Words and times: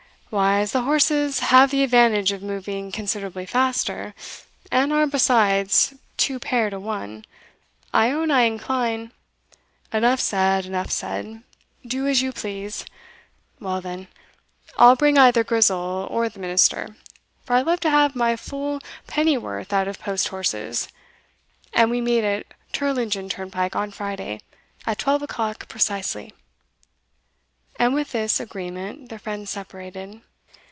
"Why, 0.31 0.59
as 0.61 0.71
the 0.71 0.83
horse's 0.83 1.39
have 1.39 1.71
the 1.71 1.83
advantage 1.83 2.31
of 2.31 2.41
moving 2.41 2.89
considerably 2.93 3.45
faster, 3.45 4.13
and 4.71 4.93
are, 4.93 5.05
besides, 5.05 5.93
two 6.15 6.39
pair 6.39 6.69
to 6.69 6.79
one, 6.79 7.25
I 7.93 8.11
own 8.11 8.31
I 8.31 8.43
incline" 8.43 9.11
"Enough 9.91 10.21
said 10.21 10.65
enough 10.65 10.89
said 10.89 11.43
do 11.85 12.07
as 12.07 12.21
you 12.21 12.31
please. 12.31 12.85
Well 13.59 13.81
then, 13.81 14.07
I'll 14.77 14.95
bring 14.95 15.17
either 15.17 15.43
Grizel 15.43 16.07
or 16.09 16.29
the 16.29 16.39
minister, 16.39 16.95
for 17.43 17.57
I 17.57 17.61
love 17.61 17.81
to 17.81 17.89
have 17.89 18.15
my 18.15 18.37
full 18.37 18.79
pennyworth 19.07 19.73
out 19.73 19.89
of 19.89 19.99
post 19.99 20.29
horses 20.29 20.87
and 21.73 21.91
we 21.91 21.99
meet 21.99 22.23
at 22.23 22.45
Tirlingen 22.71 23.27
turnpike 23.29 23.75
on 23.75 23.91
Friday, 23.91 24.39
at 24.87 24.97
twelve 24.97 25.23
o'clock 25.23 25.67
precisely." 25.67 26.33
And 27.81 27.95
with 27.95 28.11
this 28.11 28.39
ageement 28.39 29.09
the 29.09 29.17
friends 29.17 29.49
separated. 29.49 30.21